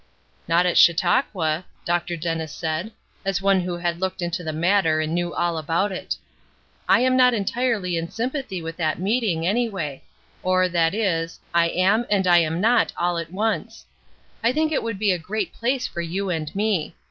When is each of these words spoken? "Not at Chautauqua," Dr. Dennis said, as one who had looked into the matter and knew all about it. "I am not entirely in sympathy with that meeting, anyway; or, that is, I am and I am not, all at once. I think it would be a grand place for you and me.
"Not 0.47 0.65
at 0.65 0.79
Chautauqua," 0.79 1.63
Dr. 1.85 2.17
Dennis 2.17 2.51
said, 2.51 2.91
as 3.23 3.39
one 3.39 3.59
who 3.61 3.77
had 3.77 4.01
looked 4.01 4.23
into 4.23 4.43
the 4.43 4.51
matter 4.51 4.99
and 4.99 5.13
knew 5.13 5.31
all 5.31 5.59
about 5.59 5.91
it. 5.91 6.15
"I 6.89 7.01
am 7.01 7.15
not 7.15 7.35
entirely 7.35 7.97
in 7.97 8.09
sympathy 8.09 8.63
with 8.63 8.77
that 8.77 8.97
meeting, 8.97 9.45
anyway; 9.45 10.01
or, 10.41 10.67
that 10.69 10.95
is, 10.95 11.39
I 11.53 11.67
am 11.67 12.07
and 12.09 12.25
I 12.25 12.39
am 12.39 12.59
not, 12.59 12.91
all 12.97 13.19
at 13.19 13.31
once. 13.31 13.85
I 14.43 14.51
think 14.51 14.71
it 14.71 14.81
would 14.81 14.97
be 14.97 15.11
a 15.11 15.19
grand 15.19 15.53
place 15.53 15.85
for 15.87 16.01
you 16.01 16.31
and 16.31 16.49
me. 16.55 16.95